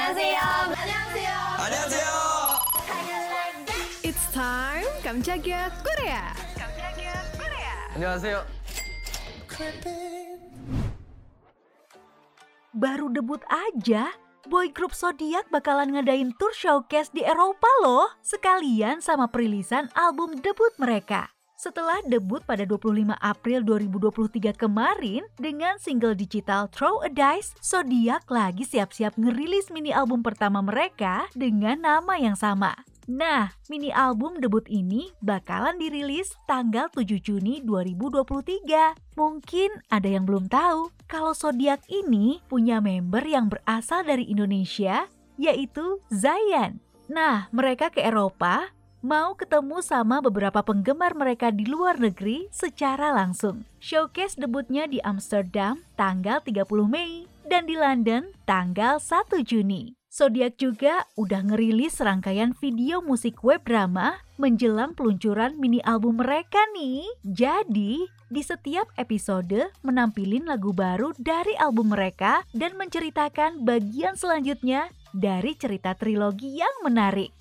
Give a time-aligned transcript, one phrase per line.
[0.00, 0.40] 안녕하세요.
[0.72, 1.32] 안녕하세요.
[1.60, 2.08] 안녕하세요.
[4.08, 6.32] It's time 깜짝이야 Korea.
[7.92, 8.40] 안녕하세요.
[12.72, 14.16] Baru debut aja,
[14.48, 20.72] boy group Zodiac bakalan ngadain tour showcase di Eropa loh, sekalian sama perilisan album debut
[20.80, 21.36] mereka.
[21.61, 28.65] Setelah debut pada 25 April 2023 kemarin dengan single digital Throw a Dice, Zodiac lagi
[28.65, 32.73] siap-siap ngerilis mini album pertama mereka dengan nama yang sama.
[33.05, 38.97] Nah, mini album debut ini bakalan dirilis tanggal 7 Juni 2023.
[39.13, 45.05] Mungkin ada yang belum tahu kalau Zodiac ini punya member yang berasal dari Indonesia,
[45.37, 46.81] yaitu Zayan.
[47.05, 53.65] Nah, mereka ke Eropa mau ketemu sama beberapa penggemar mereka di luar negeri secara langsung.
[53.81, 59.97] Showcase debutnya di Amsterdam tanggal 30 Mei dan di London tanggal 1 Juni.
[60.11, 67.07] Zodiac juga udah ngerilis rangkaian video musik web drama menjelang peluncuran mini album mereka nih.
[67.23, 75.55] Jadi, di setiap episode menampilin lagu baru dari album mereka dan menceritakan bagian selanjutnya dari
[75.55, 77.31] cerita trilogi yang menarik.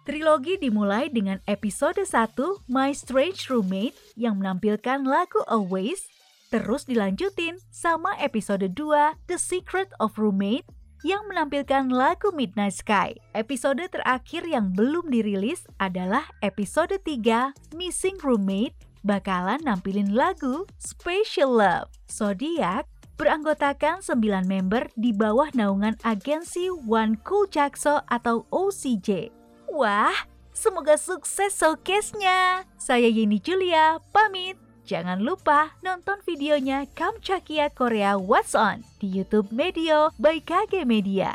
[0.00, 2.32] Trilogi dimulai dengan episode 1
[2.72, 6.08] My Strange Roommate yang menampilkan lagu Always,
[6.48, 10.64] terus dilanjutin sama episode 2 The Secret of Roommate
[11.04, 13.12] yang menampilkan lagu Midnight Sky.
[13.36, 21.92] Episode terakhir yang belum dirilis adalah episode 3 Missing Roommate bakalan nampilin lagu Special Love.
[22.08, 22.88] Zodiac
[23.20, 24.16] beranggotakan 9
[24.48, 29.39] member di bawah naungan agensi One Cool Jakso atau OCJ.
[29.80, 32.68] Wah, semoga sukses showcase-nya.
[32.76, 34.60] Saya Yeni Julia, pamit.
[34.84, 41.32] Jangan lupa nonton videonya Kamchakia Korea What's On di YouTube Medio by KG Media.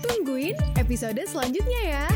[0.00, 2.08] Tungguin episode selanjutnya ya.